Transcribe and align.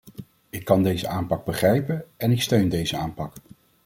Ik 0.49 0.65
kan 0.65 0.83
deze 0.83 1.07
aanpak 1.07 1.45
begrijpen 1.45 2.05
en 2.17 2.31
ik 2.31 2.41
steun 2.41 2.69
deze 2.69 2.97
aanpak. 2.97 3.33